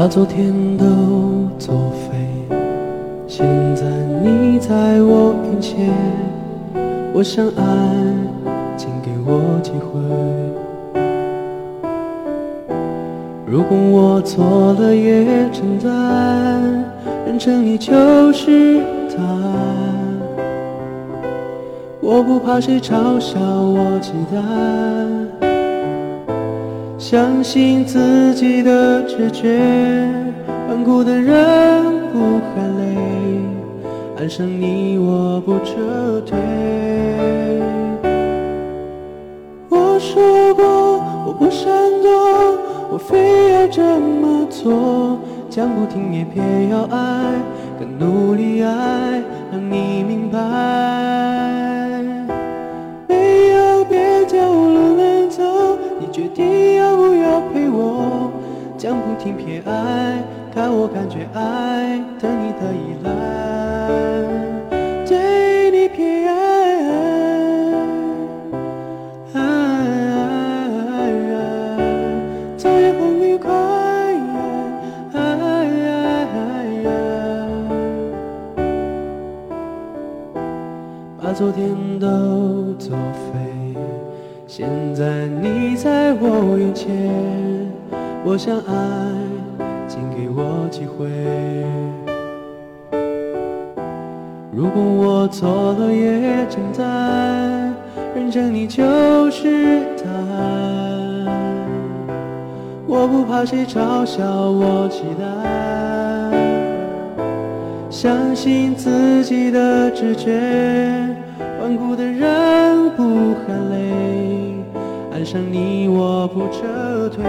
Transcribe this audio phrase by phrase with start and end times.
[0.00, 0.84] 把昨天都
[1.58, 2.14] 作废。
[3.26, 3.44] 现
[3.74, 3.84] 在
[4.22, 5.90] 你在我眼前，
[7.12, 7.64] 我想爱，
[8.76, 9.98] 请给我机会。
[13.44, 16.62] 如果我错了，也承担，
[17.26, 19.16] 认成你就是他。
[22.00, 24.38] 我不怕谁嘲笑我期待，
[27.10, 29.58] 相信自己的直觉，
[30.68, 32.84] 顽固的人不喊累，
[34.18, 36.38] 爱上你我不撤退。
[39.70, 41.66] 我说过我不闪
[42.02, 42.58] 躲，
[42.92, 47.32] 我非要这么做，讲不听也偏要爱，
[47.80, 50.38] 更努力爱，让你明白。
[53.08, 55.42] 没有别条路能走，
[55.98, 56.77] 你决定
[58.78, 60.22] 讲不听偏爱，
[60.54, 63.10] 看我感觉爱，等你的依赖，
[65.04, 66.38] 对你偏爱，
[72.56, 73.50] 早夜很愉快。
[81.20, 82.96] 把昨天都作
[83.32, 83.74] 废，
[84.46, 86.86] 现在你在我眼前，
[88.30, 88.74] 我想爱，
[89.88, 91.08] 请给我机会。
[94.52, 97.74] 如果我错了也承担，
[98.14, 100.04] 认真你就是他。
[102.86, 105.24] 我不怕谁嘲笑我期待，
[107.88, 110.38] 相信自己的直觉。
[111.62, 114.27] 顽固的人不喊累，
[115.18, 117.24] 爱上你我不撤退。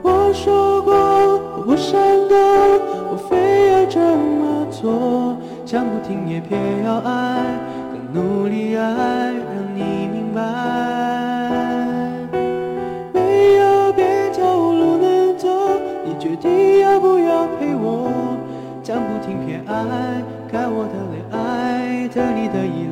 [0.00, 2.34] 我说过我不闪躲，
[3.10, 5.36] 我非要这么做，
[5.66, 7.44] 讲不听也偏要爱，
[7.92, 10.40] 更努力爱，让你明白。
[13.12, 15.46] 没有别条路能走，
[16.06, 18.38] 你决定要不要陪我？
[18.82, 22.83] 讲不听偏爱，看我的恋爱，等你的依。